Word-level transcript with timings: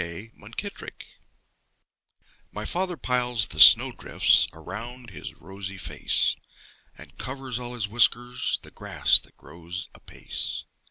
K. 0.01 0.31
MUNKITTRICK 0.33 1.05
My 2.51 2.65
father 2.65 2.97
piles 2.97 3.45
the 3.45 3.59
snow 3.59 3.91
drifts 3.91 4.47
Around 4.51 5.11
his 5.11 5.35
rosy 5.35 5.77
face, 5.77 6.35
And 6.97 7.19
covers 7.19 7.59
all 7.59 7.75
his 7.75 7.87
whiskers 7.87 8.57
The 8.63 8.71
grass 8.71 9.19
that 9.19 9.37
grows 9.37 9.89
apace. 9.93 10.63